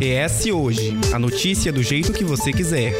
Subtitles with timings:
[0.00, 2.92] ES Hoje a notícia do jeito que você quiser.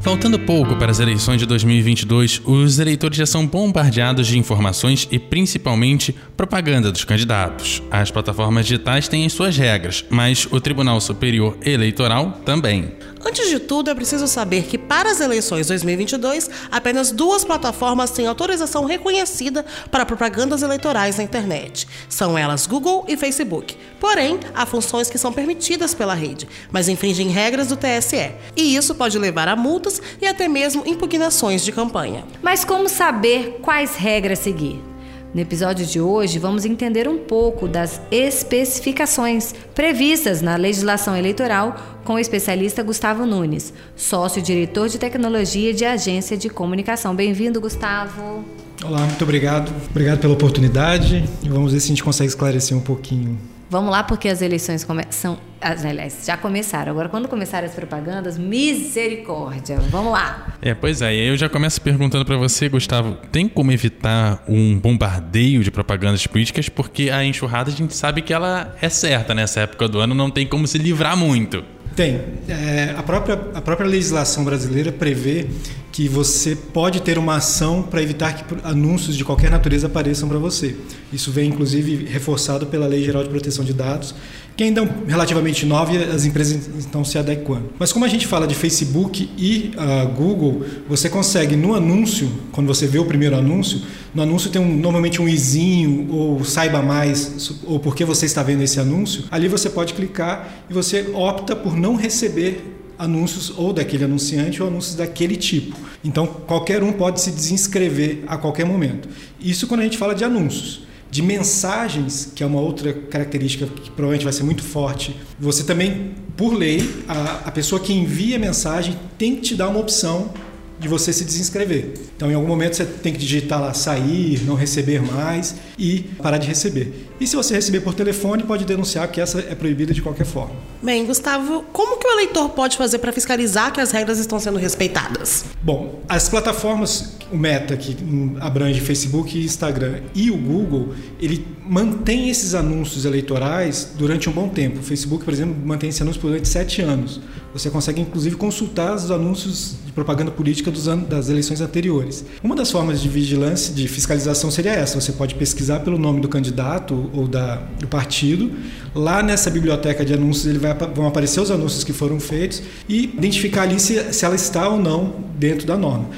[0.00, 5.18] Faltando pouco para as eleições de 2022, os eleitores já são bombardeados de informações e
[5.18, 7.82] principalmente propaganda dos candidatos.
[7.90, 12.92] As plataformas digitais têm as suas regras, mas o Tribunal Superior Eleitoral também.
[13.26, 18.26] Antes de tudo, é preciso saber que para as eleições 2022, apenas duas plataformas têm
[18.26, 21.88] autorização reconhecida para propagandas eleitorais na internet.
[22.08, 23.76] São elas Google e Facebook.
[23.98, 28.32] Porém, há funções que são permitidas pela rede, mas infringem regras do TSE.
[28.54, 32.24] E isso pode levar a multas e até mesmo impugnações de campanha.
[32.42, 34.93] Mas como saber quais regras seguir?
[35.34, 42.14] No episódio de hoje, vamos entender um pouco das especificações previstas na legislação eleitoral com
[42.14, 47.16] o especialista Gustavo Nunes, sócio-diretor de tecnologia de agência de comunicação.
[47.16, 48.44] Bem-vindo, Gustavo.
[48.84, 49.72] Olá, muito obrigado.
[49.90, 53.36] Obrigado pela oportunidade vamos ver se a gente consegue esclarecer um pouquinho
[53.74, 55.36] Vamos lá, porque as eleições começam.
[55.60, 56.92] Aliás, já começaram.
[56.92, 59.80] Agora, quando começarem as propagandas, misericórdia.
[59.90, 60.54] Vamos lá.
[60.62, 61.12] É, pois é.
[61.12, 66.24] E eu já começo perguntando para você, Gustavo: tem como evitar um bombardeio de propagandas
[66.24, 66.68] políticas?
[66.68, 70.30] Porque a enxurrada a gente sabe que ela é certa nessa época do ano, não
[70.30, 71.64] tem como se livrar muito.
[71.96, 72.20] Tem.
[72.48, 75.48] É, a, própria, a própria legislação brasileira prevê
[75.94, 80.38] que você pode ter uma ação para evitar que anúncios de qualquer natureza apareçam para
[80.38, 80.74] você.
[81.12, 84.12] Isso vem, inclusive, reforçado pela Lei Geral de Proteção de Dados,
[84.56, 87.70] que ainda é relativamente nova e as empresas estão se adequando.
[87.78, 92.66] Mas como a gente fala de Facebook e uh, Google, você consegue no anúncio, quando
[92.66, 93.80] você vê o primeiro anúncio,
[94.12, 98.42] no anúncio tem um, normalmente um izinho ou saiba mais ou por que você está
[98.42, 99.26] vendo esse anúncio.
[99.30, 104.68] Ali você pode clicar e você opta por não receber anúncios ou daquele anunciante ou
[104.68, 105.76] anúncios daquele tipo.
[106.04, 109.08] Então qualquer um pode se desinscrever a qualquer momento.
[109.40, 113.88] Isso quando a gente fala de anúncios de mensagens, que é uma outra característica que
[113.88, 115.14] provavelmente vai ser muito forte.
[115.38, 119.78] Você também, por lei, a, a pessoa que envia mensagem tem que te dar uma
[119.78, 120.34] opção
[120.78, 121.94] de você se desinscrever.
[122.16, 126.38] Então, em algum momento, você tem que digitar lá sair, não receber mais e parar
[126.38, 127.08] de receber.
[127.20, 130.54] E se você receber por telefone, pode denunciar que essa é proibida de qualquer forma.
[130.82, 134.58] Bem, Gustavo, como que o eleitor pode fazer para fiscalizar que as regras estão sendo
[134.58, 135.44] respeitadas?
[135.62, 137.96] Bom, as plataformas, o Meta, que
[138.40, 144.80] abrange Facebook Instagram, e o Google, ele mantém esses anúncios eleitorais durante um bom tempo.
[144.80, 147.20] O Facebook, por exemplo, mantém esse anúncio durante sete anos.
[147.54, 150.72] Você consegue, inclusive, consultar os anúncios de propaganda política
[151.08, 152.24] das eleições anteriores.
[152.42, 155.00] Uma das formas de vigilância, de fiscalização seria essa.
[155.00, 158.50] Você pode pesquisar pelo nome do candidato ou da, do partido.
[158.92, 163.04] Lá nessa biblioteca de anúncios ele vai, vão aparecer os anúncios que foram feitos e
[163.04, 166.08] identificar ali se, se ela está ou não dentro da norma.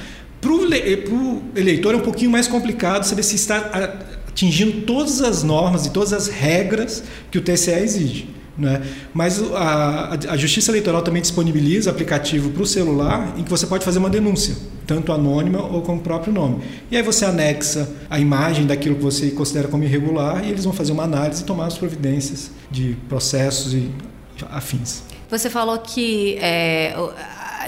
[0.41, 3.59] Para o eleitor é um pouquinho mais complicado saber se está
[4.27, 8.37] atingindo todas as normas e todas as regras que o TCE exige.
[8.59, 8.83] Né?
[9.13, 13.85] Mas a, a, Justiça Eleitoral também disponibiliza aplicativo para o celular em que você pode
[13.85, 14.57] fazer uma denúncia,
[14.87, 16.63] tanto anônima ou com o próprio nome.
[16.91, 20.73] E aí você anexa a imagem daquilo que você considera como irregular e eles vão
[20.73, 23.91] fazer uma análise e tomar as providências de processos e
[24.51, 25.03] afins.
[25.29, 26.95] Você falou que é,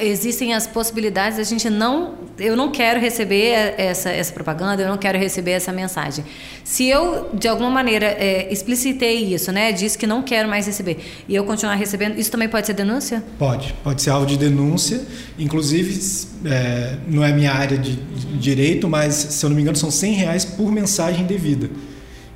[0.02, 4.96] existem as possibilidades a gente não eu não quero receber essa, essa propaganda eu não
[4.96, 6.24] quero receber essa mensagem.
[6.64, 10.98] Se eu de alguma maneira é, explicitei isso né disse que não quero mais receber
[11.28, 13.22] e eu continuar recebendo isso também pode ser denúncia?
[13.38, 15.00] Pode pode ser alvo de denúncia.
[15.38, 15.98] Inclusive
[16.44, 19.90] é, não é minha área de, de direito mas se eu não me engano são
[19.90, 21.70] 100 reais por mensagem devida.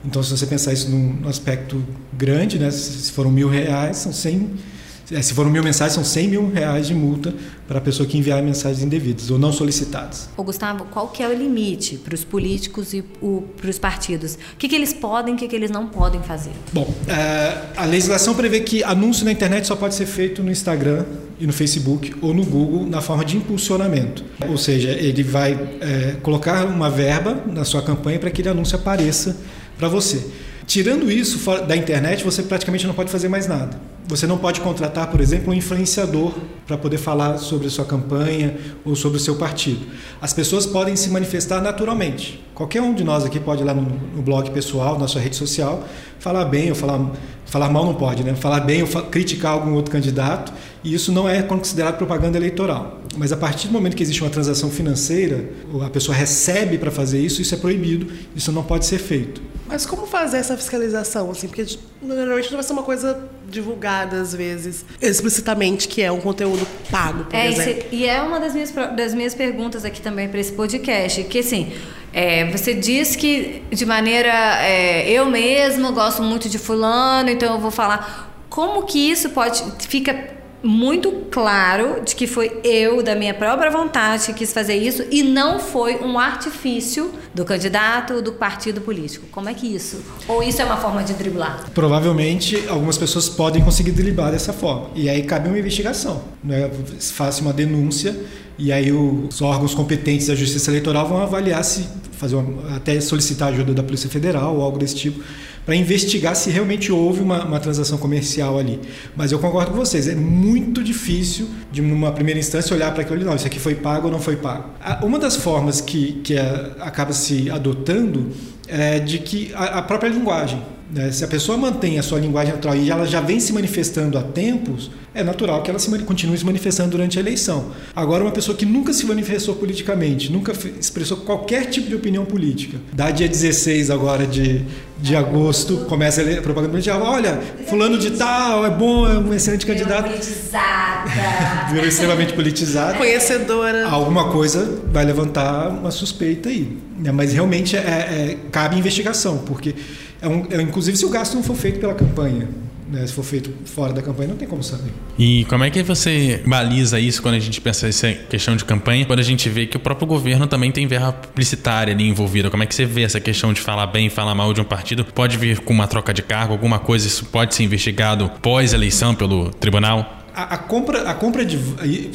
[0.04, 4.32] Então se você pensar isso num aspecto grande né se foram mil reais são 100
[4.32, 4.71] é,
[5.20, 7.34] se foram mil mensagens, são 100 mil reais de multa
[7.66, 10.28] para a pessoa que enviar mensagens indevidas ou não solicitadas.
[10.36, 14.34] Ô Gustavo, qual que é o limite para os políticos e para os partidos?
[14.54, 16.52] O que, que eles podem e o que, que eles não podem fazer?
[16.72, 21.04] Bom, é, a legislação prevê que anúncio na internet só pode ser feito no Instagram
[21.38, 24.24] e no Facebook ou no Google na forma de impulsionamento.
[24.48, 28.76] Ou seja, ele vai é, colocar uma verba na sua campanha para que aquele anúncio
[28.76, 29.36] apareça
[29.76, 30.24] para você.
[30.66, 33.78] Tirando isso da internet, você praticamente não pode fazer mais nada.
[34.06, 36.32] Você não pode contratar, por exemplo, um influenciador
[36.66, 39.86] para poder falar sobre a sua campanha ou sobre o seu partido.
[40.20, 42.42] As pessoas podem se manifestar naturalmente.
[42.52, 45.36] Qualquer um de nós aqui pode ir lá no, no blog pessoal, na sua rede
[45.36, 45.84] social,
[46.18, 47.12] falar bem ou falar,
[47.46, 48.34] falar mal não pode, né?
[48.34, 50.52] Falar bem ou fa criticar algum outro candidato
[50.84, 53.00] e isso não é considerado propaganda eleitoral.
[53.16, 55.50] Mas a partir do momento que existe uma transação financeira,
[55.84, 59.40] a pessoa recebe para fazer isso, isso é proibido, isso não pode ser feito.
[59.66, 61.46] Mas como fazer essa fiscalização, assim?
[61.46, 61.64] Porque
[62.02, 63.18] normalmente não vai ser uma coisa
[63.48, 67.84] divulgada, às vezes, explicitamente, que é um conteúdo pago, por é, exemplo.
[67.90, 71.72] E é uma das minhas, das minhas perguntas aqui também para esse podcast, que assim,
[72.12, 74.62] é, você diz que de maneira.
[74.62, 78.30] É, eu mesmo gosto muito de fulano, então eu vou falar.
[78.50, 79.62] Como que isso pode.
[79.88, 85.04] fica muito claro de que foi eu, da minha própria vontade, que quis fazer isso
[85.10, 89.26] e não foi um artifício do candidato do partido político.
[89.30, 90.00] Como é que isso?
[90.28, 91.70] Ou isso é uma forma de driblar?
[91.74, 94.90] Provavelmente algumas pessoas podem conseguir driblar dessa forma.
[94.94, 96.22] E aí cabe uma investigação.
[96.42, 96.70] Né?
[97.00, 98.16] Faça uma denúncia
[98.58, 103.48] e aí os órgãos competentes da Justiça Eleitoral vão avaliar se fazer uma, até solicitar
[103.48, 105.20] ajuda da Polícia Federal ou algo desse tipo
[105.64, 108.80] para investigar se realmente houve uma, uma, transação comercial ali.
[109.16, 113.16] Mas eu concordo com vocês, é muito difícil de numa primeira instância olhar para aquilo
[113.16, 114.70] ali, não, isso aqui foi pago ou não foi pago.
[115.02, 118.30] Uma das formas que, que a, acaba se adotando
[118.66, 120.62] é de que a, a própria linguagem?
[121.10, 124.22] Se a pessoa mantém a sua linguagem natural e ela já vem se manifestando há
[124.22, 127.70] tempos, é natural que ela se continue se manifestando durante a eleição.
[127.96, 132.78] Agora, uma pessoa que nunca se manifestou politicamente, nunca expressou qualquer tipo de opinião política,
[132.92, 134.62] dá dia 16 agora de,
[134.98, 139.64] de agosto, começa a propaganda política, olha, fulano de tal, é bom, é um excelente
[139.64, 140.08] candidato.
[140.08, 141.10] Politizada.
[141.72, 142.98] Virou extremamente politizada.
[142.98, 143.88] Conhecedora.
[143.88, 146.78] Alguma coisa vai levantar uma suspeita aí.
[146.98, 147.10] Né?
[147.10, 149.74] Mas realmente é, é, cabe investigação, porque
[150.22, 152.48] é um, é, inclusive, se o gasto não for feito pela campanha.
[152.92, 153.06] Né?
[153.06, 154.92] Se for feito fora da campanha, não tem como saber.
[155.18, 159.06] E como é que você baliza isso quando a gente pensa essa questão de campanha,
[159.06, 162.50] quando a gente vê que o próprio governo também tem verba publicitária ali envolvida?
[162.50, 165.04] Como é que você vê essa questão de falar bem, falar mal de um partido?
[165.06, 169.50] Pode vir com uma troca de cargo, alguma coisa, isso pode ser investigado pós-eleição pelo
[169.50, 170.21] tribunal?
[170.34, 171.56] A, a, compra, a compra de.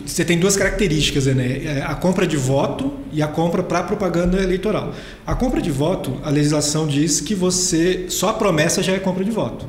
[0.05, 1.61] Você tem duas características, né?
[1.63, 4.93] É, a compra de voto e a compra para propaganda eleitoral.
[5.25, 8.05] A compra de voto, a legislação diz que você.
[8.09, 9.67] Só a promessa já é compra de voto.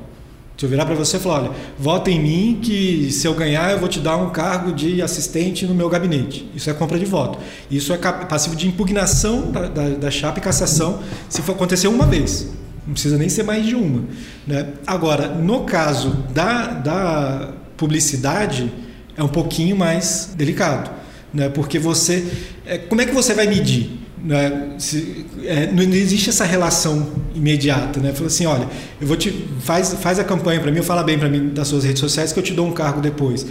[0.59, 3.71] Se eu virar para você e falar, olha, vota em mim que se eu ganhar
[3.71, 6.51] eu vou te dar um cargo de assistente no meu gabinete.
[6.53, 7.39] Isso é compra de voto.
[7.71, 12.07] Isso é passivo de impugnação da, da, da chapa e cassação se for acontecer uma
[12.07, 12.49] vez.
[12.85, 14.03] Não precisa nem ser mais de uma.
[14.49, 14.67] Né?
[14.85, 18.71] Agora, no caso da, da publicidade
[19.17, 20.91] é um pouquinho mais delicado,
[21.33, 21.49] né?
[21.49, 22.27] Porque você,
[22.67, 23.99] é, como é que você vai medir?
[24.23, 24.75] Né?
[24.79, 28.13] Se, é, não existe essa relação imediata, né?
[28.13, 28.69] Fala assim, olha,
[29.01, 31.85] eu vou te faz faz a campanha para mim, fala bem para mim das suas
[31.85, 33.47] redes sociais que eu te dou um cargo depois.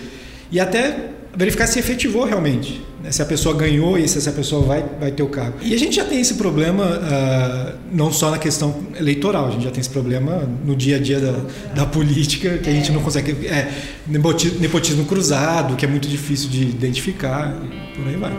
[0.52, 3.12] E até verificar se efetivou realmente, né?
[3.12, 5.60] se a pessoa ganhou e se essa pessoa vai, vai ter o cargo.
[5.62, 9.64] E a gente já tem esse problema uh, não só na questão eleitoral, a gente
[9.64, 11.34] já tem esse problema no dia a dia da,
[11.76, 13.48] da política, que a gente não consegue.
[13.48, 13.72] É,
[14.08, 18.34] nepotismo, cruzado, que é muito difícil de identificar, e por aí vai.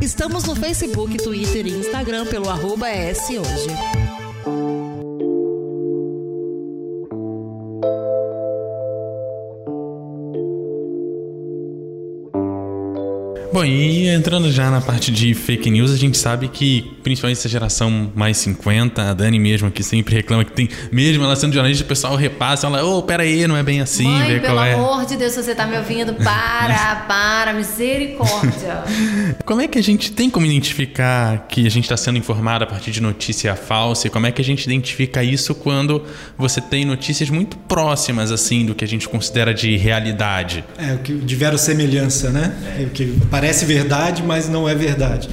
[0.00, 4.07] Estamos no Facebook, Twitter e Instagram pelo arroba hoje.
[13.68, 18.10] E entrando já na parte de fake news, a gente sabe que, principalmente essa geração
[18.14, 21.86] mais 50, a Dani mesmo, que sempre reclama que tem, mesmo ela sendo jornalista, o
[21.86, 24.74] pessoal repassa, ela, ô, oh, peraí, não é bem assim, Mãe, pelo qual é.
[24.74, 28.82] amor de Deus, se você tá me ouvindo, para, para, misericórdia.
[29.44, 32.66] Como é que a gente tem como identificar que a gente está sendo informado a
[32.66, 34.06] partir de notícia falsa?
[34.06, 36.02] E como é que a gente identifica isso quando
[36.36, 40.64] você tem notícias muito próximas, assim, do que a gente considera de realidade?
[40.78, 42.52] É, o que de verossemelhança, né?
[42.78, 42.82] É.
[42.84, 45.28] O que parece parece verdade, mas não é verdade.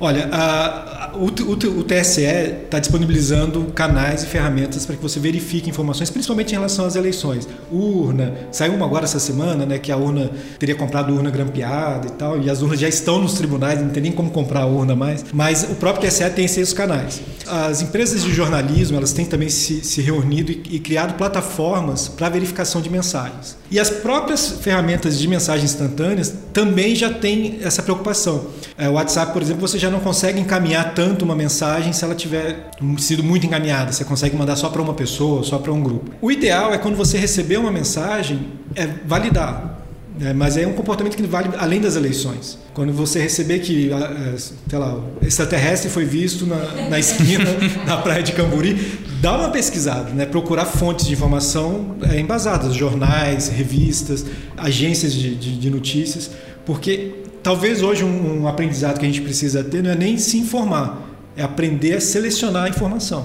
[0.00, 2.22] Olha, a, o, o, o, TSE
[2.64, 7.48] está disponibilizando canais e ferramentas para que você verifique informações, principalmente em relação às eleições.
[7.70, 12.10] Urna, saiu uma agora essa semana, né, que a urna teria comprado urna grampeada e
[12.10, 14.94] tal, e as urnas já estão nos tribunais, não tem nem como comprar a urna
[14.94, 15.24] mais.
[15.32, 17.20] Mas o próprio TSE tem esses canais.
[17.46, 22.28] As empresas de jornalismo, elas têm também se, se reunido e, e criado plataformas para
[22.28, 23.56] verificação de mensagens.
[23.70, 28.46] E as próprias ferramentas de mensagens instantâneas também já têm essa preocupação.
[28.78, 32.14] É, o WhatsApp, por exemplo, você já não consegue encaminhar tanto uma mensagem se ela
[32.14, 33.92] tiver sido muito encaminhada.
[33.92, 36.10] Você consegue mandar só para uma pessoa, só para um grupo.
[36.20, 39.76] O ideal é quando você receber uma mensagem, é validar.
[40.18, 42.58] É, mas é um comportamento que vale além das eleições.
[42.72, 47.44] Quando você receber que, é, sei lá, extraterrestre foi visto na, na esquina
[47.84, 50.24] da praia de Camburi, dá uma pesquisada, né?
[50.24, 54.24] procurar fontes de informação é, embasadas, jornais, revistas,
[54.56, 56.30] agências de, de, de notícias,
[56.64, 57.12] porque
[57.46, 61.00] talvez hoje um, um aprendizado que a gente precisa ter não é nem se informar,
[61.36, 63.24] é aprender a selecionar a informação.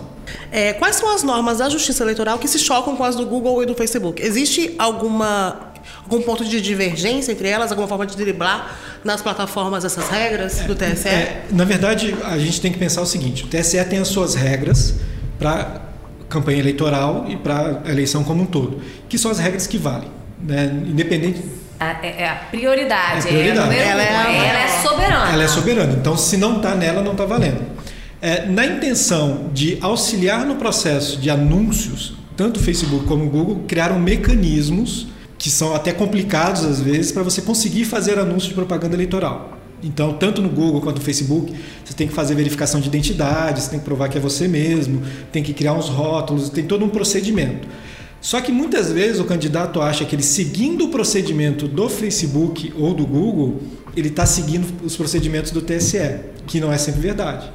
[0.51, 3.63] É, quais são as normas da Justiça Eleitoral que se chocam com as do Google
[3.63, 4.21] e do Facebook?
[4.21, 5.71] Existe alguma
[6.03, 10.75] algum ponto de divergência entre elas, alguma forma de driblar nas plataformas essas regras do
[10.75, 11.07] TSE?
[11.07, 14.35] É, na verdade, a gente tem que pensar o seguinte: o TSE tem as suas
[14.35, 14.97] regras
[15.39, 15.81] para
[16.29, 20.09] campanha eleitoral e para a eleição como um todo, que são as regras que valem,
[20.39, 20.71] né?
[20.85, 21.41] independente
[21.81, 23.27] é, é a prioridade.
[23.27, 23.75] É a prioridade.
[23.75, 25.33] É ela, é, ela é soberana.
[25.33, 25.93] Ela é soberana.
[25.93, 27.61] Então, se não está nela, não está valendo.
[28.21, 33.63] É, na intenção de auxiliar no processo de anúncios, tanto o Facebook como o Google
[33.67, 35.07] criaram mecanismos
[35.39, 39.57] que são até complicados às vezes para você conseguir fazer anúncio de propaganda eleitoral.
[39.83, 41.51] Então, tanto no Google quanto no Facebook,
[41.83, 45.01] você tem que fazer verificação de identidade, você tem que provar que é você mesmo,
[45.31, 47.67] tem que criar uns rótulos, tem todo um procedimento.
[48.21, 52.93] Só que muitas vezes o candidato acha que ele seguindo o procedimento do Facebook ou
[52.93, 53.59] do Google,
[53.97, 57.51] ele está seguindo os procedimentos do TSE, que não é sempre verdade.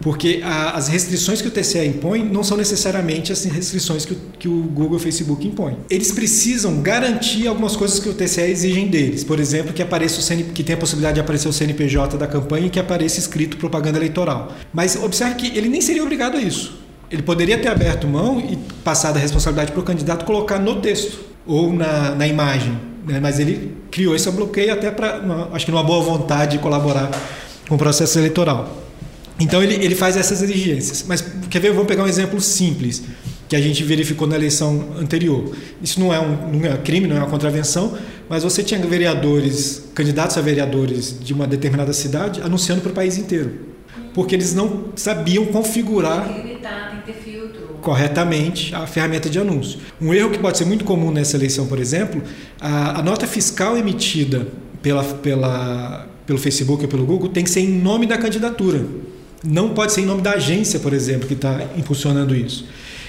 [0.00, 4.16] Porque a, as restrições que o TSE impõe não são necessariamente as restrições que o,
[4.36, 5.76] que o Google e o Facebook impõem.
[5.88, 9.22] Eles precisam garantir algumas coisas que o TSE exigem deles.
[9.22, 12.26] Por exemplo, que apareça o CN, que tenha a possibilidade de aparecer o CNPJ da
[12.26, 14.52] campanha e que apareça escrito propaganda eleitoral.
[14.74, 16.81] Mas observe que ele nem seria obrigado a isso.
[17.12, 21.20] Ele poderia ter aberto mão e passado a responsabilidade para o candidato colocar no texto
[21.46, 22.78] ou na, na imagem.
[23.06, 23.20] Né?
[23.20, 25.20] Mas ele criou esse bloqueio até para,
[25.52, 27.10] acho que numa boa vontade de colaborar
[27.68, 28.78] com o processo eleitoral.
[29.38, 31.04] Então ele, ele faz essas exigências.
[31.06, 31.72] Mas quer ver?
[31.72, 33.02] Vamos pegar um exemplo simples
[33.46, 35.54] que a gente verificou na eleição anterior.
[35.82, 37.92] Isso não é um, não é crime, não é uma contravenção,
[38.26, 43.18] mas você tinha vereadores, candidatos a vereadores de uma determinada cidade anunciando para o país
[43.18, 43.71] inteiro
[44.14, 46.28] porque eles não sabiam configurar
[47.80, 49.80] corretamente a ferramenta de anúncio.
[50.00, 52.22] Um erro que pode ser muito comum nessa eleição, por exemplo,
[52.60, 54.46] a, a nota fiscal emitida
[54.80, 58.86] pela, pela, pelo Facebook ou pelo Google tem que ser em nome da candidatura.
[59.44, 62.64] Não pode ser em nome da agência, por exemplo, que está impulsionando isso.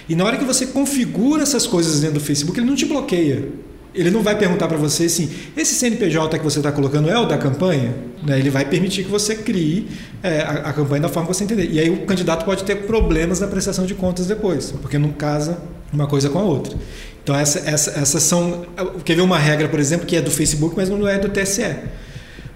[0.09, 3.49] E na hora que você configura essas coisas dentro do Facebook, ele não te bloqueia.
[3.93, 7.25] Ele não vai perguntar para você assim, esse CNPJ que você está colocando é o
[7.25, 7.93] da campanha?
[8.25, 8.39] Né?
[8.39, 9.87] Ele vai permitir que você crie
[10.23, 11.69] é, a, a, campanha da forma que você entender.
[11.71, 15.59] E aí o candidato pode ter problemas na prestação de contas depois, porque não casa
[15.91, 16.75] uma coisa com a outra.
[17.23, 18.65] Então essa, essa, essas são...
[19.05, 21.63] Quer ver uma regra, por exemplo, que é do Facebook, mas não é do TSE.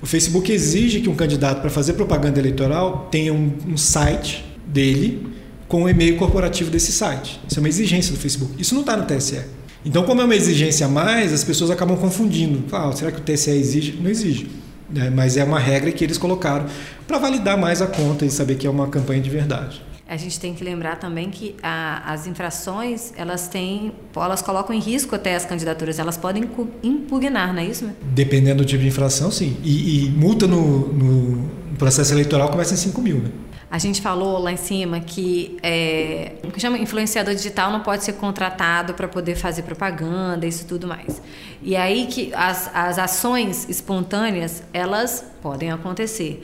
[0.02, 5.28] O Facebook exige que um candidato, para fazer propaganda eleitoral, tenha um, um site dele
[5.68, 7.40] com o e-mail corporativo desse site.
[7.48, 8.54] Isso é uma exigência do Facebook.
[8.60, 9.42] Isso não está no TSE.
[9.86, 12.64] Então, como é uma exigência a mais, as pessoas acabam confundindo.
[12.74, 14.00] Ah, será que o TSE exige?
[14.02, 14.50] Não exige.
[14.90, 15.10] Né?
[15.10, 16.66] Mas é uma regra que eles colocaram
[17.08, 19.82] para validar mais a conta e saber que é uma campanha de verdade.
[20.10, 24.80] A gente tem que lembrar também que a, as infrações elas têm, elas colocam em
[24.80, 26.50] risco até as candidaturas, elas podem
[26.82, 27.90] impugnar, não é isso?
[28.14, 29.58] Dependendo do tipo de infração, sim.
[29.62, 33.30] E, e multa no, no, processo eleitoral começa em 5 mil, né?
[33.70, 38.04] A gente falou lá em cima que é, o que chama influenciador digital não pode
[38.04, 41.22] ser contratado para poder fazer propaganda, isso tudo mais.
[41.62, 46.42] E aí que as, as ações espontâneas elas podem acontecer.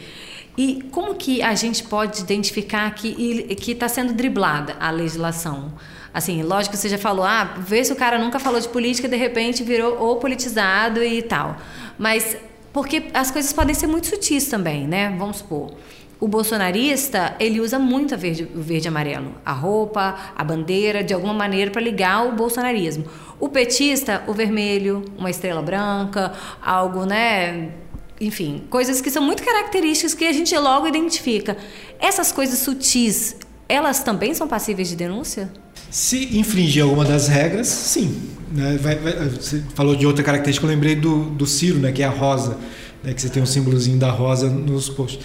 [0.57, 5.73] E como que a gente pode identificar que está sendo driblada a legislação?
[6.13, 9.07] Assim, lógico que você já falou, ah, vê se o cara nunca falou de política,
[9.07, 11.57] de repente virou ou politizado e tal.
[11.97, 12.37] Mas
[12.71, 15.15] porque as coisas podem ser muito sutis também, né?
[15.17, 15.73] Vamos supor.
[16.19, 19.35] O bolsonarista, ele usa muito o verde e amarelo.
[19.45, 23.05] A roupa, a bandeira, de alguma maneira, para ligar o bolsonarismo.
[23.39, 27.71] O petista, o vermelho, uma estrela branca, algo, né?
[28.21, 31.57] Enfim, coisas que são muito características que a gente logo identifica.
[31.99, 33.35] Essas coisas sutis,
[33.67, 35.51] elas também são passíveis de denúncia?
[35.89, 38.21] Se infringir alguma das regras, sim.
[38.51, 38.79] Né?
[39.35, 41.91] Você falou de outra característica, eu lembrei do, do Ciro, né?
[41.91, 42.57] que é a rosa,
[43.03, 43.13] né?
[43.13, 45.19] que você tem um símbolozinho da rosa nos posts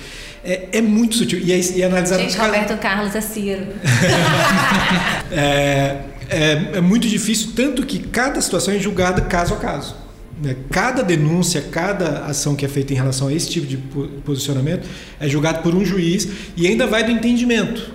[0.48, 1.38] é, é muito sutil.
[1.38, 2.22] E, é, e é analisado.
[2.22, 3.66] Gente, Roberto Carlos é Ciro.
[5.30, 5.98] é,
[6.30, 9.94] é, é, muito difícil, tanto que cada situação é julgada caso a caso.
[10.42, 10.56] Né?
[10.70, 13.76] Cada denúncia, cada ação que é feita em relação a esse tipo de
[14.24, 14.88] posicionamento
[15.20, 16.26] é julgado por um juiz
[16.56, 17.92] e ainda vai do entendimento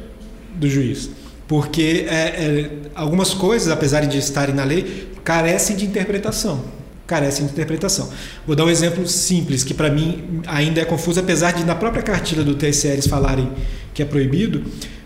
[0.54, 1.10] do juiz.
[1.48, 6.83] Porque é, é, algumas coisas, apesar de estarem na lei, carecem de interpretação
[7.14, 8.10] carecem de interpretação.
[8.48, 12.02] Vou dar um exemplo simples, que para mim ainda é confuso, apesar de na própria
[12.02, 13.52] cartilha do TSE eles falarem
[13.94, 14.64] que é proibido.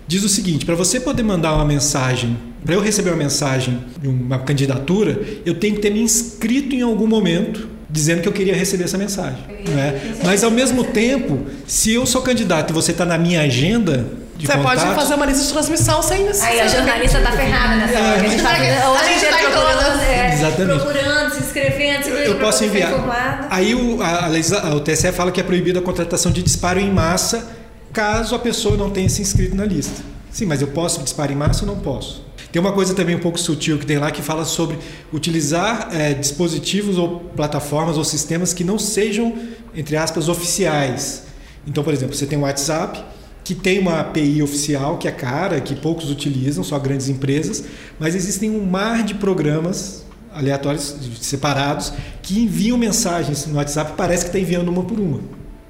[0.07, 4.07] Diz o seguinte: para você poder mandar uma mensagem, para eu receber uma mensagem de
[4.07, 8.55] uma candidatura, eu tenho que ter me inscrito em algum momento dizendo que eu queria
[8.55, 9.39] receber essa mensagem.
[9.69, 10.15] Né?
[10.23, 14.05] Mas ao mesmo tempo, se eu sou candidato e você está na minha agenda,
[14.45, 14.79] você contato.
[14.79, 18.01] pode fazer uma lista de transmissão sem Aí a jornalista tá ferrada nessa é.
[18.01, 18.21] hora.
[18.21, 20.79] A gente tá, a gente tá procurando, é, Exatamente.
[20.79, 23.47] procurando, se inscrevendo, se Eu, eu posso enviar.
[23.49, 26.91] Aí o, a, a, o TSE fala que é proibida a contratação de disparo em
[26.91, 27.47] massa
[27.91, 30.03] caso a pessoa não tenha se inscrito na lista.
[30.31, 32.27] Sim, mas eu posso disparar em massa ou não posso?
[32.51, 34.77] Tem uma coisa também um pouco sutil que tem lá que fala sobre
[35.11, 39.35] utilizar é, dispositivos ou plataformas ou sistemas que não sejam,
[39.75, 41.23] entre aspas, oficiais.
[41.67, 43.03] Então, por exemplo, você tem o WhatsApp,
[43.47, 47.63] que tem uma API oficial que é cara, que poucos utilizam, só grandes empresas,
[47.97, 54.29] mas existem um mar de programas aleatórios, separados, que enviam mensagens no WhatsApp parece que
[54.31, 55.21] está enviando uma por uma.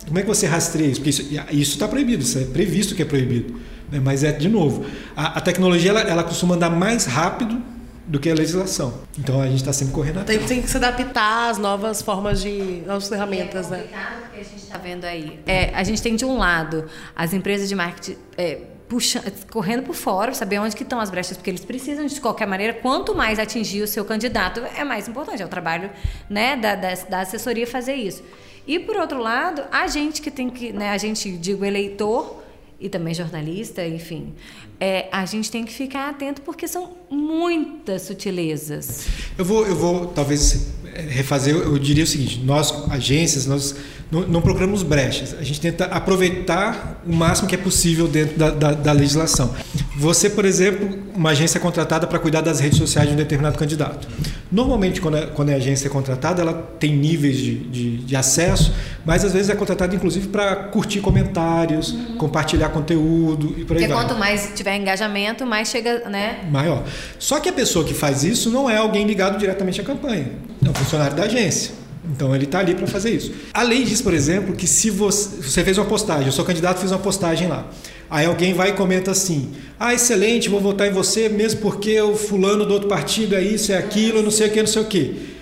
[0.07, 1.01] Como é que você rastreia isso?
[1.01, 1.11] Porque
[1.55, 3.53] isso está proibido, isso é previsto que é proibido.
[3.91, 4.01] Né?
[4.03, 4.83] Mas é, de novo,
[5.15, 7.61] a, a tecnologia ela, ela costuma andar mais rápido
[8.07, 9.01] do que a legislação.
[9.19, 10.39] Então a gente está sempre correndo atrás.
[10.39, 12.81] Tem, tem, que se adaptar às novas formas de.
[12.87, 13.87] às ferramentas, é né?
[14.21, 15.39] porque a gente está vendo aí.
[15.45, 16.85] É, a gente tem de um lado
[17.15, 18.17] as empresas de marketing.
[18.37, 22.21] É, puxando, correndo por fora, saber onde que estão as brechas, porque eles precisam de
[22.21, 25.89] qualquer maneira, quanto mais atingir o seu candidato, é mais importante, é o trabalho
[26.29, 28.23] né, da, da, da assessoria fazer isso.
[28.65, 32.43] E por outro lado, a gente que tem que, né, a gente, digo, eleitor,
[32.79, 34.35] e também jornalista, enfim,
[34.79, 39.05] é, a gente tem que ficar atento porque são muitas sutilezas.
[39.37, 41.55] Eu vou, eu vou talvez refazer.
[41.55, 43.75] Eu diria o seguinte: nós agências, nós
[44.11, 45.35] não, não procuramos brechas.
[45.37, 49.53] A gente tenta aproveitar o máximo que é possível dentro da, da, da legislação.
[49.97, 53.57] Você, por exemplo, uma agência é contratada para cuidar das redes sociais de um determinado
[53.57, 54.07] candidato.
[54.51, 58.73] Normalmente, quando, a, quando a agência é contratada, ela tem níveis de, de, de acesso,
[59.07, 62.17] mas às vezes é contratada inclusive para curtir comentários, uhum.
[62.17, 64.03] compartilhar conteúdo e por aí Porque vai.
[64.03, 66.45] quanto mais tiver engajamento, mais chega, né?
[66.51, 66.83] Maior.
[67.17, 70.69] Só que a pessoa que faz isso não é alguém ligado diretamente à campanha, é
[70.69, 71.71] um funcionário da agência.
[72.11, 73.31] Então ele está ali para fazer isso.
[73.53, 76.79] A lei diz, por exemplo, que se você, você fez uma postagem, eu sou candidato,
[76.81, 77.65] fiz uma postagem lá.
[78.09, 82.13] Aí alguém vai e comenta assim: Ah, excelente, vou votar em você, mesmo porque o
[82.13, 84.85] fulano do outro partido é isso, é aquilo, não sei o que, não sei o
[84.85, 85.37] que.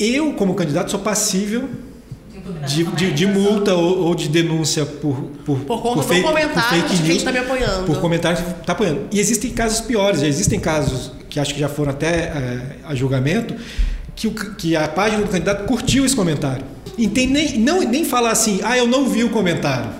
[0.00, 1.68] Eu, como candidato, sou passível
[2.66, 6.28] de, de, de multa ou, ou, de denúncia por, por, por conta por fake, do
[6.28, 7.84] comentário por fake news, está me apoiando.
[7.84, 9.00] Por que está apoiando.
[9.12, 12.94] E existem casos piores, já existem casos que acho que já foram até é, a
[12.94, 13.54] julgamento,
[14.14, 16.64] que, o, que a página do candidato curtiu esse comentário.
[16.96, 19.90] E tem nem, não, nem falar assim, ah, eu não vi o comentário.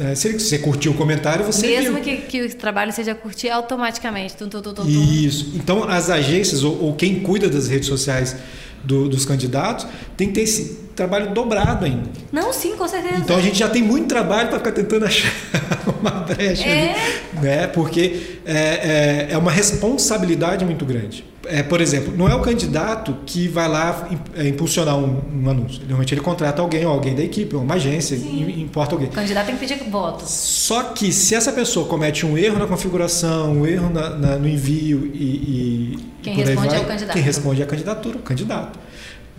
[0.00, 2.02] É, se você curtiu o comentário, você Mesmo viu.
[2.02, 4.36] Que, que o trabalho seja curtir automaticamente.
[4.36, 4.88] Tum, tum, tum, tum.
[4.88, 5.52] Isso.
[5.54, 8.36] Então, as agências ou, ou quem cuida das redes sociais
[8.84, 9.86] do, dos candidatos
[10.16, 12.08] tem que ter esse trabalho dobrado ainda.
[12.30, 13.16] Não, sim, com certeza.
[13.18, 15.32] Então a gente já tem muito trabalho para ficar tentando achar
[16.00, 16.94] uma brecha é.
[16.94, 17.66] ali, né?
[17.66, 23.16] Porque é, é, é uma responsabilidade muito grande é, por exemplo, não é o candidato
[23.26, 25.80] que vai lá é, impulsionar um, um, anúncio.
[25.80, 28.60] Normalmente ele contrata alguém, ou alguém da equipe, ou uma agência, Sim.
[28.60, 29.08] importa alguém.
[29.08, 30.24] O candidato tem que pedir voto.
[30.26, 34.48] Só que se essa pessoa comete um erro na configuração, um erro na, na, no
[34.48, 37.12] envio e, e quem responde vai, é o candidato.
[37.12, 38.78] Quem responde é a candidatura, o candidato.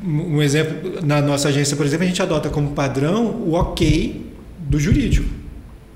[0.04, 4.80] Um exemplo, na nossa agência, por exemplo, a gente adota como padrão o ok do
[4.80, 5.28] jurídico.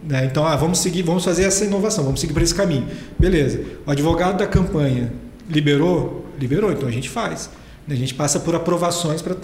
[0.03, 0.25] Né?
[0.25, 2.87] Então, ah, vamos seguir, vamos fazer essa inovação, vamos seguir por esse caminho.
[3.19, 3.61] Beleza.
[3.85, 5.11] O advogado da campanha
[5.49, 6.25] Liberou?
[6.39, 7.49] Liberou, então a gente faz.
[7.91, 9.35] A gente passa por aprovações para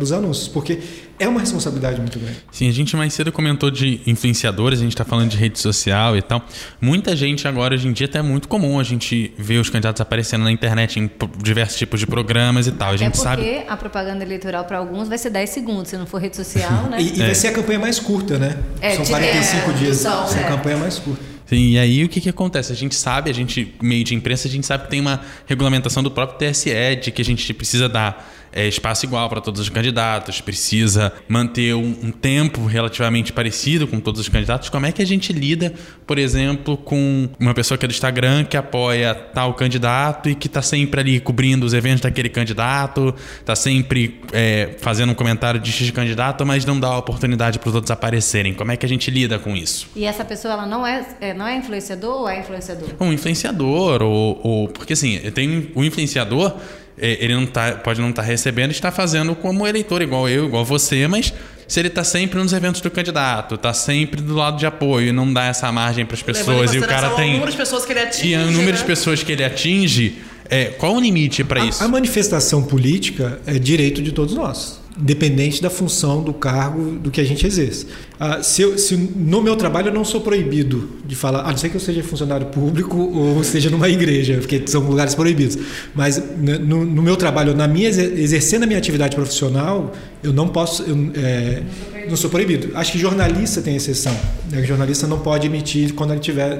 [0.00, 0.78] os anúncios, porque
[1.18, 2.38] é uma responsabilidade muito grande.
[2.50, 6.16] Sim, a gente mais cedo comentou de influenciadores, a gente está falando de rede social
[6.16, 6.42] e tal.
[6.80, 10.00] Muita gente agora, hoje em dia, até é muito comum a gente ver os candidatos
[10.00, 11.10] aparecendo na internet em
[11.42, 12.92] diversos tipos de programas e tal.
[12.92, 13.64] A gente é porque sabe...
[13.68, 16.96] a propaganda eleitoral para alguns vai ser 10 segundos, se não for rede social, né?
[16.98, 17.26] e, e é.
[17.26, 18.56] vai ser a campanha mais curta, né?
[18.80, 19.96] É, São 45 é, dias.
[19.98, 20.44] São, é.
[20.44, 21.22] a campanha mais curta.
[21.50, 22.72] Sim, e aí o que, que acontece?
[22.72, 26.00] A gente sabe, a gente, meio de imprensa, a gente sabe que tem uma regulamentação
[26.00, 26.70] do próprio TSE
[27.02, 31.74] de que a gente precisa dar é, espaço igual para todos os candidatos, precisa manter
[31.74, 34.68] um, um, tempo relativamente parecido com todos os candidatos.
[34.68, 35.72] Como é que a gente lida,
[36.06, 40.46] por exemplo, com uma pessoa que é do Instagram que apoia tal candidato e que
[40.46, 45.70] está sempre ali cobrindo os eventos daquele candidato, está sempre é, fazendo um comentário de
[45.70, 48.54] X candidato, mas não dá a oportunidade para os outros aparecerem?
[48.54, 49.88] Como é que a gente lida com isso?
[49.94, 52.88] E essa pessoa ela não é, é não é influenciador ou é influenciador?
[53.00, 58.10] Um influenciador, ou, ou porque assim, tem o influenciador é, ele não tá, pode não
[58.10, 61.32] estar tá recebendo, está fazendo como eleitor, igual eu, igual você, mas
[61.66, 65.12] se ele está sempre nos eventos do candidato, está sempre do lado de apoio e
[65.12, 67.84] não dá essa margem para as pessoas e o cara tem o número de pessoas
[67.84, 68.78] que ele atinge, e o número né?
[68.78, 71.82] de pessoas que ele atinge, é, qual o limite para isso?
[71.82, 77.20] A manifestação política é direito de todos nós independente da função do cargo do que
[77.20, 77.86] a gente exerce.
[78.18, 81.56] Ah, se, eu, se, no meu trabalho eu não sou proibido de falar, a não
[81.56, 85.56] ser que eu seja funcionário público ou seja numa igreja, porque são lugares proibidos.
[85.94, 90.48] Mas né, no, no meu trabalho, na minha exercendo a minha atividade profissional, eu não
[90.48, 91.62] posso, eu, é,
[92.10, 92.70] não sou proibido.
[92.74, 94.14] Acho que jornalista tem exceção.
[94.50, 94.60] Né?
[94.60, 96.58] O jornalista não pode emitir quando ele estiver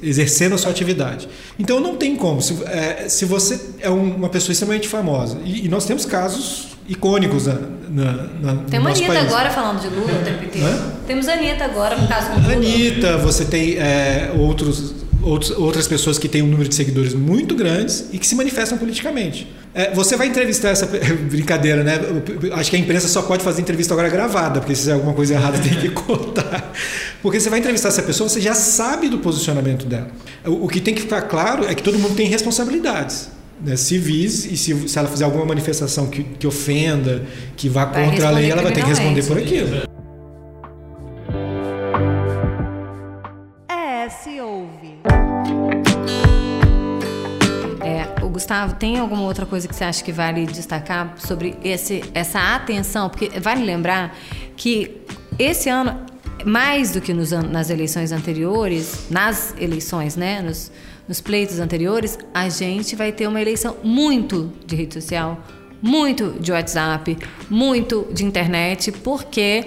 [0.00, 1.28] exercendo a sua atividade.
[1.58, 2.40] Então não tem como.
[2.40, 7.46] Se, é, se você é uma pessoa extremamente famosa e, e nós temos casos icônicos
[7.46, 7.54] na,
[7.88, 9.32] na, na Tem uma Anitta país.
[9.32, 10.82] agora falando de Lula o tempo inteiro.
[11.06, 12.52] Temos a Anitta agora, no caso com Lula.
[12.52, 17.54] Anitta, você tem é, outros, outros, outras pessoas que têm um número de seguidores muito
[17.54, 19.46] grandes e que se manifestam politicamente.
[19.72, 20.86] É, você vai entrevistar essa
[21.30, 22.00] brincadeira, né?
[22.54, 25.34] Acho que a imprensa só pode fazer entrevista agora gravada, porque se fizer alguma coisa
[25.34, 26.72] errada tem que cortar.
[27.22, 30.08] Porque você vai entrevistar essa pessoa, você já sabe do posicionamento dela.
[30.44, 33.30] O, o que tem que ficar claro é que todo mundo tem responsabilidades.
[33.62, 38.06] Né, civis e se, se ela fizer alguma manifestação que, que ofenda, que vá Vai
[38.06, 39.82] contra a lei, ela vai ter que responder por aquilo.
[43.68, 44.98] É, se ouve.
[47.82, 52.02] É, o Gustavo, tem alguma outra coisa que você acha que vale destacar sobre esse,
[52.14, 53.10] essa atenção?
[53.10, 54.16] Porque vale lembrar
[54.56, 55.02] que
[55.38, 56.00] esse ano,
[56.46, 60.72] mais do que nos, nas eleições anteriores, nas eleições, né, nos,
[61.10, 65.44] nos pleitos anteriores, a gente vai ter uma eleição muito de rede social,
[65.82, 67.18] muito de WhatsApp,
[67.50, 69.66] muito de internet, porque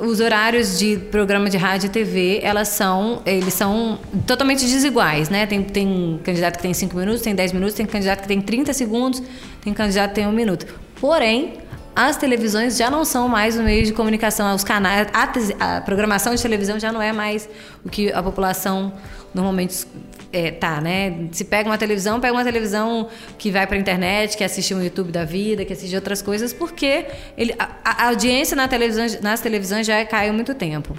[0.00, 5.46] os horários de programa de rádio e TV, elas são, eles são totalmente desiguais, né?
[5.46, 8.72] Tem, tem candidato que tem 5 minutos, tem 10 minutos, tem candidato que tem 30
[8.72, 9.22] segundos,
[9.62, 10.66] tem candidato que tem 1 um minuto.
[11.00, 11.58] Porém,
[11.94, 16.34] as televisões já não são mais o meio de comunicação, os canais, a, a programação
[16.34, 17.48] de televisão já não é mais
[17.84, 18.92] o que a população
[19.34, 19.86] normalmente
[20.32, 21.28] é, tá, né?
[21.32, 25.12] Se pega uma televisão, pega uma televisão que vai para internet, que assiste um YouTube
[25.12, 29.86] da vida, que assiste outras coisas, porque ele, a, a audiência na televisão, nas televisões
[29.86, 30.96] já caiu muito tempo.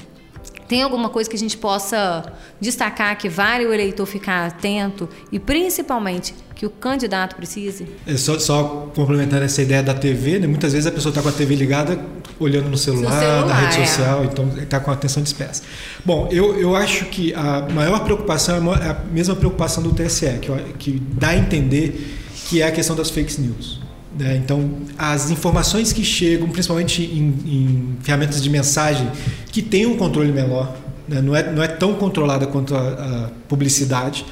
[0.68, 5.40] Tem alguma coisa que a gente possa destacar que vale o eleitor ficar atento e
[5.40, 7.88] principalmente que o candidato precise?
[8.08, 10.48] É só, só complementando essa ideia da TV, né?
[10.48, 12.00] muitas vezes a pessoa está com a TV ligada,
[12.40, 13.86] olhando no celular, celular, na rede é.
[13.86, 15.64] social, então está com a atenção dispersa.
[16.06, 20.40] Bom, eu, eu acho que a maior preocupação é a é mesma preocupação do TSE,
[20.42, 23.83] que, que dá a entender que é a questão das fake news.
[24.18, 24.36] Né?
[24.36, 29.10] Então, as informações que chegam, principalmente em, em ferramentas de mensagem,
[29.52, 30.76] que têm um controle menor,
[31.08, 31.22] né?
[31.22, 34.26] não, é, não é tão controlada quanto a, a publicidade,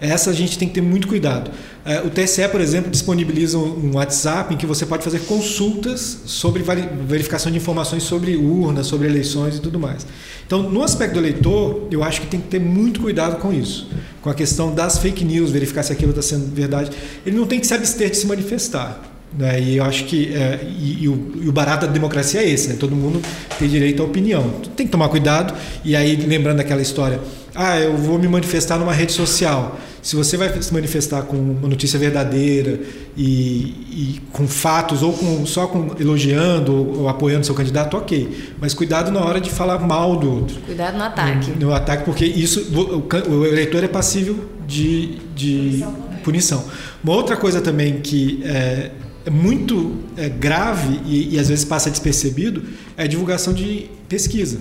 [0.00, 1.50] essa a gente tem que ter muito cuidado.
[1.84, 6.62] É, O TSE, por exemplo, disponibiliza um WhatsApp em que você pode fazer consultas sobre
[7.06, 10.06] verificação de informações sobre urnas, sobre eleições e tudo mais.
[10.46, 13.88] Então, no aspecto do eleitor, eu acho que tem que ter muito cuidado com isso,
[14.20, 16.90] com a questão das fake news, verificar se aquilo está sendo verdade.
[17.24, 19.13] Ele não tem que se abster de se manifestar.
[19.36, 19.60] Né?
[19.60, 22.68] E eu acho que é, e, e o, e o barato da democracia é esse,
[22.68, 22.76] né?
[22.78, 23.20] todo mundo
[23.58, 24.48] tem direito à opinião.
[24.76, 25.54] Tem que tomar cuidado.
[25.84, 27.20] E aí, lembrando daquela história,
[27.54, 29.78] ah, eu vou me manifestar numa rede social.
[30.02, 32.80] Se você vai se manifestar com uma notícia verdadeira
[33.16, 38.52] e, e com fatos ou com, só com elogiando ou, ou apoiando seu candidato, ok.
[38.60, 41.50] Mas cuidado na hora de falar mal do outro Cuidado no ataque.
[41.52, 45.84] no ataque, porque isso o, o eleitor é passível de, de
[46.22, 46.64] punição.
[47.02, 48.90] Uma outra coisa também que é
[49.30, 52.62] muito é, grave e, e às vezes passa despercebido
[52.96, 54.58] é a divulgação de pesquisa.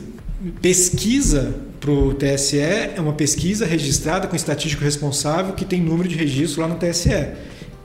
[0.61, 6.15] Pesquisa para o TSE é uma pesquisa registrada com estatístico responsável que tem número de
[6.15, 7.27] registro lá no TSE.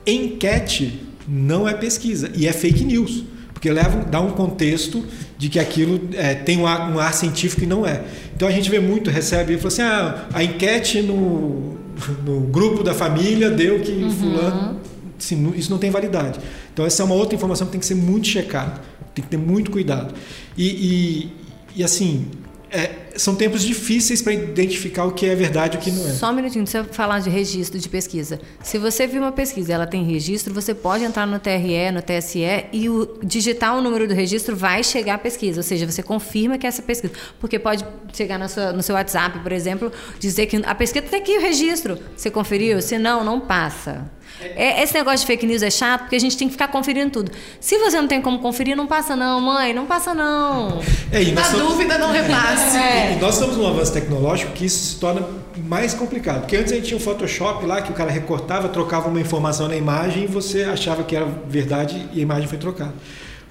[0.05, 3.23] Enquete não é pesquisa e é fake news.
[3.53, 5.03] Porque leva, dá um contexto
[5.37, 8.03] de que aquilo é, tem um ar, um ar científico e não é.
[8.33, 11.77] Então a gente vê muito, recebe, fala assim, ah, a enquete no,
[12.25, 14.79] no grupo da família deu que fulano.
[15.19, 16.39] Isso não tem validade.
[16.73, 18.81] Então essa é uma outra informação que tem que ser muito checada.
[19.13, 20.13] Tem que ter muito cuidado.
[20.57, 21.33] E, e,
[21.79, 22.27] e, assim,
[22.71, 26.11] é, são tempos difíceis para identificar o que é verdade e o que não é.
[26.11, 28.39] Só um minutinho, você falar de registro de pesquisa.
[28.63, 32.39] Se você viu uma pesquisa ela tem registro, você pode entrar no TRE, no TSE
[32.71, 35.59] e o, digitar o número do registro vai chegar a pesquisa.
[35.59, 37.11] Ou seja, você confirma que é essa pesquisa.
[37.39, 41.37] Porque pode chegar sua- no seu WhatsApp, por exemplo, dizer que a pesquisa tem aqui
[41.37, 41.97] o registro.
[42.15, 42.81] Você conferiu?
[42.81, 44.09] Se não, não passa.
[44.55, 47.11] É, esse negócio de fake news é chato porque a gente tem que ficar conferindo
[47.11, 47.31] tudo.
[47.59, 50.79] Se você não tem como conferir, não passa não, mãe, não passa não.
[51.11, 52.77] É, Na estamos- dúvida, não repasse.
[53.13, 55.25] E nós estamos num avanço tecnológico que isso se torna
[55.67, 56.41] mais complicado.
[56.41, 59.67] Porque antes a gente tinha o Photoshop lá, que o cara recortava, trocava uma informação
[59.67, 62.93] na imagem e você achava que era verdade e a imagem foi trocada.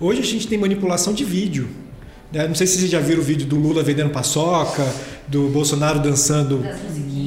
[0.01, 1.68] Hoje a gente tem manipulação de vídeo.
[2.33, 2.46] né?
[2.46, 4.87] Não sei se vocês já viram o vídeo do Lula vendendo paçoca,
[5.27, 6.62] do Bolsonaro dançando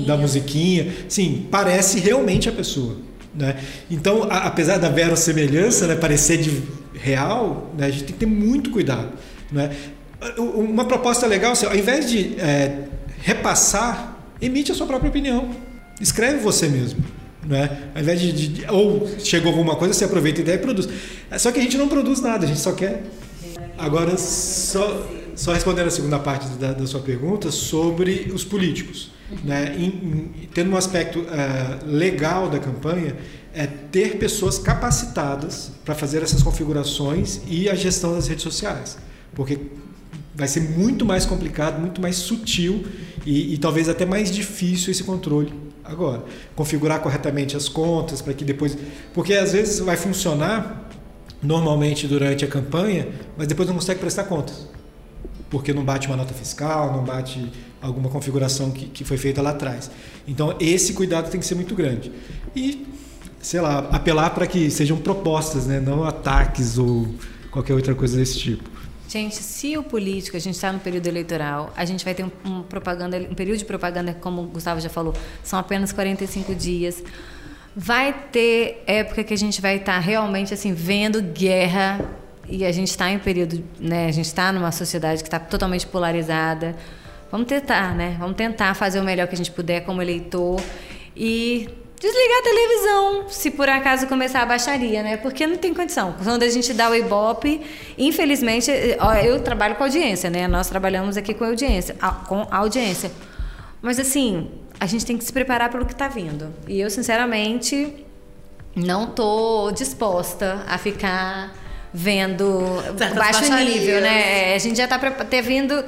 [0.05, 0.91] da musiquinha.
[1.09, 2.95] Sim, parece realmente a pessoa.
[3.33, 3.57] Né?
[3.89, 6.61] Então, a- apesar da verossemelhança né, parecer de
[6.93, 9.09] real, né, a gente tem que ter muito cuidado.
[9.51, 9.71] Né?
[10.37, 12.83] Uma proposta legal, assim, ao invés de é,
[13.21, 15.49] repassar, emite a sua própria opinião.
[15.99, 17.03] Escreve você mesmo.
[17.43, 17.83] Né?
[17.95, 20.87] Ao invés de, de- Ou chegou alguma coisa, você aproveita a ideia e produz.
[21.29, 23.03] É, Só que a gente não produz nada, a gente só quer.
[23.77, 29.09] Agora, só, só respondendo a segunda parte da, da sua pergunta sobre os políticos.
[29.43, 33.15] Né, em, em, tendo um aspecto uh, legal da campanha,
[33.53, 38.97] é ter pessoas capacitadas para fazer essas configurações e a gestão das redes sociais.
[39.33, 39.59] Porque
[40.33, 42.85] vai ser muito mais complicado, muito mais sutil
[43.25, 46.23] e, e talvez até mais difícil esse controle agora.
[46.55, 48.77] Configurar corretamente as contas para que depois.
[49.13, 50.89] Porque às vezes vai funcionar
[51.41, 54.67] normalmente durante a campanha, mas depois não consegue prestar contas.
[55.51, 59.51] Porque não bate uma nota fiscal, não bate alguma configuração que, que foi feita lá
[59.51, 59.91] atrás.
[60.27, 62.11] Então, esse cuidado tem que ser muito grande.
[62.55, 62.87] E,
[63.39, 65.79] sei lá, apelar para que sejam propostas, né?
[65.79, 67.13] não ataques ou
[67.51, 68.71] qualquer outra coisa desse tipo.
[69.11, 72.31] Gente, se o político, a gente está no período eleitoral, a gente vai ter um,
[72.45, 77.03] um, propaganda, um período de propaganda, como o Gustavo já falou, são apenas 45 dias.
[77.75, 81.99] Vai ter época que a gente vai estar tá realmente assim vendo guerra
[82.51, 84.07] e a gente está em período, né?
[84.07, 86.75] A gente está numa sociedade que está totalmente polarizada.
[87.31, 88.17] Vamos tentar, né?
[88.19, 90.61] Vamos tentar fazer o melhor que a gente puder como eleitor
[91.15, 95.15] e desligar a televisão, se por acaso começar a baixaria, né?
[95.15, 96.13] Porque não tem condição.
[96.21, 97.61] Quando a gente dá o Ibope,
[97.97, 100.47] infelizmente, ó, eu trabalho com audiência, né?
[100.47, 101.95] Nós trabalhamos aqui com audiência,
[102.27, 103.11] com audiência.
[103.81, 106.53] Mas assim, a gente tem que se preparar para o que está vindo.
[106.67, 108.05] E eu, sinceramente,
[108.75, 111.60] não tô disposta a ficar
[111.93, 114.53] vendo Certas baixo nível, né?
[114.55, 115.83] A gente já está ter vindo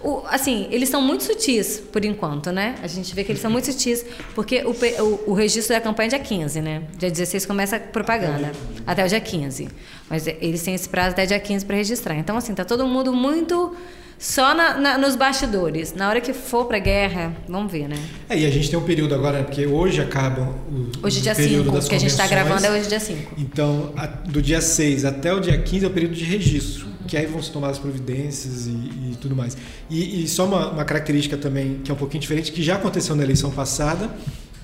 [0.00, 2.76] o, assim, eles são muito sutis, por enquanto, né?
[2.82, 6.06] A gente vê que eles são muito sutis, porque o, o, o registro da campanha
[6.06, 6.82] é dia 15, né?
[6.96, 8.52] Dia 16 começa a propaganda,
[8.86, 9.68] até o dia 15.
[10.08, 12.14] Mas eles têm esse prazo até dia 15 para registrar.
[12.14, 13.74] Então, assim, tá todo mundo muito
[14.18, 15.94] só na, na, nos bastidores.
[15.94, 17.96] Na hora que for para guerra, vamos ver, né?
[18.28, 21.34] É, e a gente tem um período agora, porque hoje acaba o, hoje o dia
[21.34, 23.34] 5, que a gente está gravando é hoje dia 5.
[23.38, 27.16] Então, a, do dia 6 até o dia 15 é o período de registro que
[27.16, 29.56] aí vão se tomar as providências e, e tudo mais.
[29.88, 33.16] E, e só uma, uma, característica também que é um pouquinho diferente, que já aconteceu
[33.16, 34.10] na eleição passada,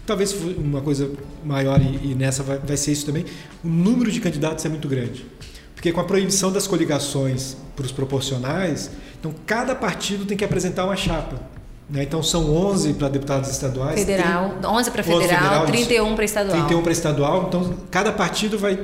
[0.07, 1.11] talvez uma coisa
[1.43, 3.25] maior e, e nessa vai, vai ser isso também,
[3.65, 5.25] o número de candidatos é muito grande.
[5.85, 10.87] Porque com a proibição das coligações para os proporcionais, então cada partido tem que apresentar
[10.87, 11.39] uma chapa.
[11.91, 12.05] Né?
[12.05, 14.01] Então são 11 para deputados estaduais.
[14.01, 16.57] Federal, 11 para federal, 11 federal 31 para estadual.
[16.57, 17.45] 31 para estadual.
[17.49, 18.83] Então cada partido vai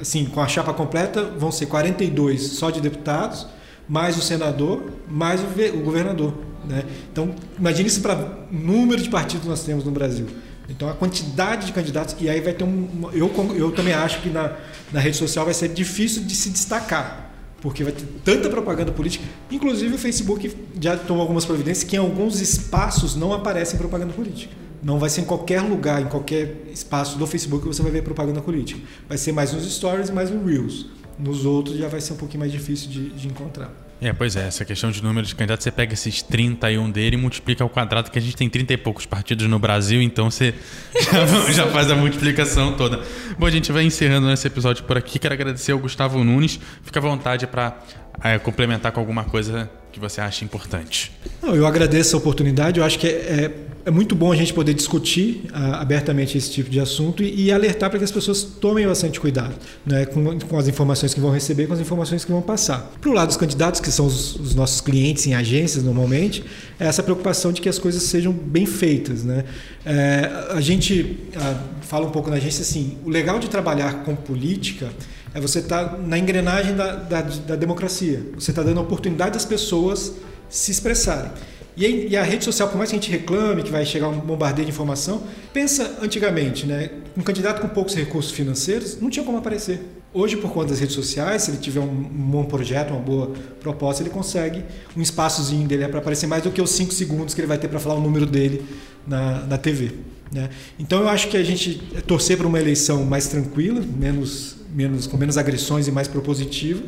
[0.00, 3.48] assim, com a chapa completa, vão ser 42 só de deputados,
[3.88, 6.32] mais o senador, mais o, o governador.
[6.64, 6.84] Né?
[7.10, 10.28] Então, imagine isso para o número de partidos nós temos no Brasil.
[10.68, 13.08] Então, a quantidade de candidatos, e aí vai ter um.
[13.12, 14.56] Eu, eu também acho que na,
[14.92, 19.24] na rede social vai ser difícil de se destacar, porque vai ter tanta propaganda política.
[19.50, 24.52] Inclusive, o Facebook já tomou algumas providências que em alguns espaços não aparecem propaganda política.
[24.82, 28.02] Não vai ser em qualquer lugar, em qualquer espaço do Facebook que você vai ver
[28.02, 28.80] propaganda política.
[29.08, 30.86] Vai ser mais nos stories, mais nos reels.
[31.18, 33.85] Nos outros já vai ser um pouquinho mais difícil de, de encontrar.
[34.00, 37.18] É, pois é, essa questão de número de candidatos, você pega esses 31 dele e
[37.18, 40.54] multiplica ao quadrado, que a gente tem 30 e poucos partidos no Brasil, então você
[40.92, 43.00] já, já faz a multiplicação toda.
[43.38, 45.18] Bom, a gente vai encerrando esse episódio por aqui.
[45.18, 46.60] Quero agradecer ao Gustavo Nunes.
[46.82, 47.78] Fica à vontade para
[48.22, 51.10] é, complementar com alguma coisa que você acha importante.
[51.42, 52.78] Não, eu agradeço a oportunidade.
[52.78, 53.54] Eu acho que é, é,
[53.86, 57.52] é muito bom a gente poder discutir uh, abertamente esse tipo de assunto e, e
[57.52, 59.54] alertar para que as pessoas tomem bastante cuidado
[59.86, 62.92] né, com, com, as informações que vão receber, com as informações que vão passar.
[63.00, 66.42] Para o lado dos candidatos, que são os, os, nossos clientes em agências normalmente,
[66.80, 69.22] é essa preocupação de que as coisas sejam bem feitas.
[69.22, 69.44] Né?
[69.84, 74.16] É, a gente uh, fala um pouco na agência assim: o legal de trabalhar com
[74.16, 74.90] política
[75.32, 78.20] é você estar tá na engrenagem da, da, da democracia.
[78.34, 80.14] Você está dando a oportunidade das pessoas
[80.48, 81.30] se expressarem.
[81.76, 84.18] E, e, a rede social, por mais que a gente reclame que vai chegar um
[84.18, 86.90] bombardeio de informação, pensa antigamente, né?
[87.16, 89.80] Um candidato com poucos recursos financeiros não tinha como aparecer.
[90.14, 94.02] Hoje, por conta das redes sociais, se ele tiver um, bom projeto, uma boa proposta,
[94.02, 94.64] ele consegue
[94.96, 97.68] um espaçozinho dele para aparecer mais do que os cinco segundos que ele vai ter
[97.68, 98.64] para falar o número dele
[99.06, 99.92] na, na TV.
[100.32, 100.48] Né?
[100.78, 101.74] Então, eu acho que a gente
[102.06, 106.82] torcer para uma eleição mais tranquila, menos menos, com menos agressões e mais propositiva.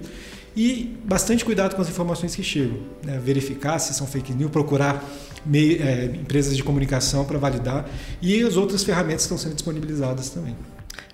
[0.59, 2.79] E bastante cuidado com as informações que chegam.
[3.05, 3.17] Né?
[3.25, 5.05] Verificar se são fake news, procurar
[5.55, 7.89] é, empresas de comunicação para validar
[8.21, 10.57] e as outras ferramentas que estão sendo disponibilizadas também.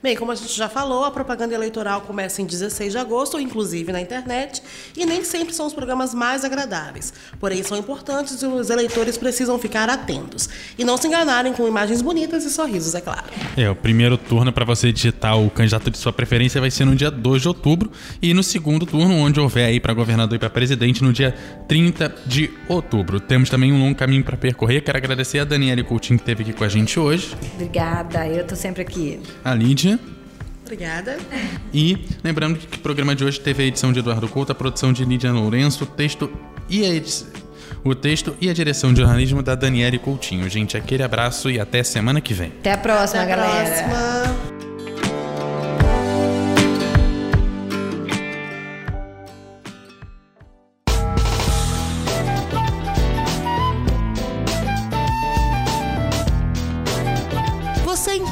[0.04, 3.90] Bem, como a gente já falou, a propaganda eleitoral começa em 16 de agosto, inclusive
[3.90, 4.62] na internet,
[4.94, 7.10] e nem sempre são os programas mais agradáveis.
[7.40, 10.46] Porém, são importantes e os eleitores precisam ficar atentos.
[10.78, 13.24] E não se enganarem com imagens bonitas e sorrisos, é claro.
[13.56, 16.94] É, o primeiro turno para você digitar o candidato de sua preferência vai ser no
[16.94, 17.90] dia 2 de outubro,
[18.20, 21.34] e no segundo turno, onde houver aí para governador e para presidente, no dia
[21.66, 23.20] 30 de outubro.
[23.20, 24.82] Temos também um longo caminho para percorrer.
[24.82, 27.34] Quero agradecer a Daniela Coutinho que esteve aqui com a gente hoje.
[27.54, 29.18] Obrigada, eu tô sempre aqui.
[29.42, 29.93] A Lídia.
[30.64, 31.18] Obrigada.
[31.72, 34.92] E lembrando que o programa de hoje teve a edição de Eduardo Couto, a produção
[34.92, 36.30] de Lídia Lourenço, o texto
[36.68, 37.28] e a edição
[37.84, 40.48] O texto e a direção de jornalismo da Daniele Coutinho.
[40.48, 42.48] Gente, aquele abraço e até semana que vem.
[42.60, 43.88] Até a próxima, Até a galera.
[43.88, 44.53] próxima.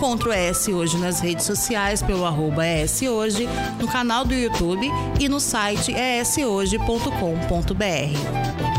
[0.03, 4.35] Você encontra o ES Hoje nas redes sociais pelo arroba ES Hoje, no canal do
[4.35, 8.72] YouTube e no site eshoje.com.br.